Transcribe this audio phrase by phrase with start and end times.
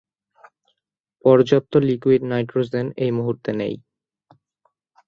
[1.25, 3.75] পর্যাপ্ত liquid nitrogen এই মুহূর্তে নেই।